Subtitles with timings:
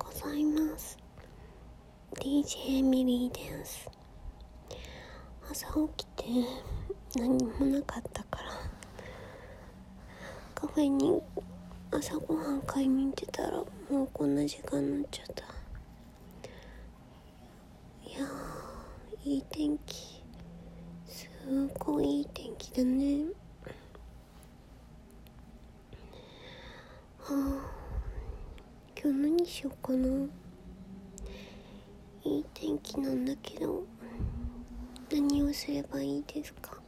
[0.00, 0.98] うございます。
[2.14, 3.88] DJ ミリーです。
[5.50, 5.66] 朝
[5.96, 6.24] 起きて
[7.16, 8.50] 何もなかったから、
[10.54, 11.22] カフェに
[11.90, 13.58] 朝ごはん買いに行ってたら、
[13.90, 15.44] もうこんな時間になっちゃった。
[18.08, 20.22] いやー、いい天気。
[21.06, 21.28] すっ
[21.78, 23.26] ごいいい天気だね。
[27.18, 27.76] はあ、
[29.06, 30.08] 今日何しようかな。
[32.24, 33.84] いい天気なんだけど、
[35.12, 36.80] 何をすればいいですか？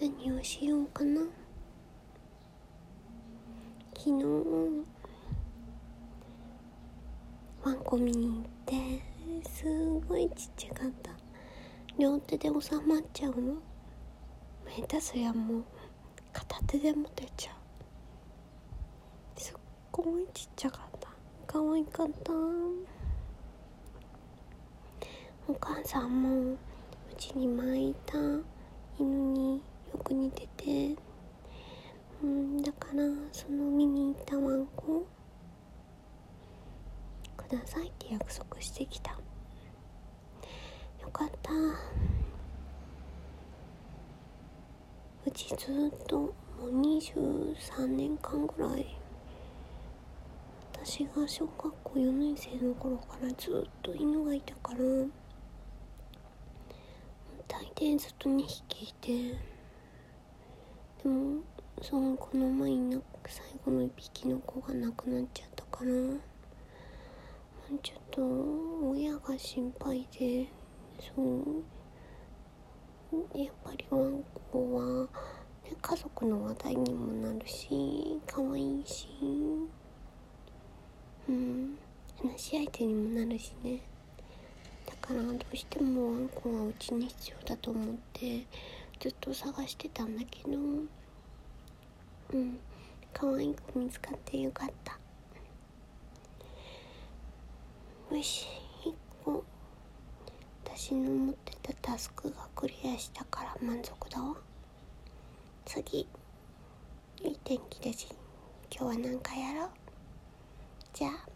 [0.00, 1.20] 何をしようかな？
[3.94, 4.24] 昨日、
[7.62, 9.02] ワンコ見に行って、
[9.46, 9.64] す
[10.08, 11.10] ごいちっちゃかった。
[11.98, 13.56] 両手で収まっちゃうの？
[14.74, 15.64] 下手すりゃもう、
[16.32, 17.54] 片手で持てちゃう。
[19.94, 21.08] すっごいちっちゃかった。
[21.46, 22.32] 可愛かった。
[25.46, 26.58] お母さんもう
[27.16, 28.18] ちに前いた。
[28.98, 30.96] 犬によく似てて。
[32.24, 35.06] うんだからその見に行ったワンコ。
[37.36, 39.12] くださいって約束してきた。
[39.12, 41.52] よかった。
[45.24, 46.32] うちずっとも
[46.64, 49.03] う23年間ぐらい
[50.86, 54.78] 私が小学校4年生の頃からずっと犬がいたから
[57.48, 59.38] 大抵ずっと2匹いて
[61.02, 61.40] でも
[61.80, 65.90] そのこの前に最後の1匹の子が亡くなっちゃったから
[67.82, 70.46] ちょっと親が心配で
[71.16, 71.64] そう
[73.38, 74.22] やっぱりワン
[74.52, 75.08] コは、
[75.64, 79.08] ね、家族の話題にもなるし可愛いし
[81.28, 81.78] うん
[82.22, 83.80] 話し相手にもなるしね。
[84.84, 88.46] だからどうしてもワンコはうちに必要だと思って
[89.00, 92.58] ずっと探してたんだけどうん
[93.14, 94.98] 可愛い子見つかってよかった。
[98.14, 98.46] よし
[98.84, 99.42] 一個
[100.64, 104.36] 私の持ってたタスクがクリアしたから満足だわ。
[105.64, 106.00] 次
[107.22, 108.06] いい天気だし
[108.70, 109.70] 今日は何かやろう。
[110.92, 111.33] じゃあ。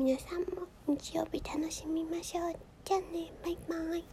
[0.00, 2.56] 皆さんも日曜日楽しみましょう。
[2.84, 3.32] じゃあね。
[3.42, 4.04] バイバイ。